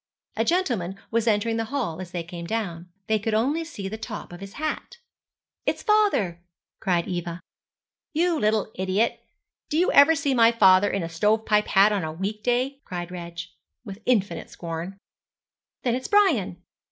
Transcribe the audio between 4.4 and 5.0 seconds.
hat.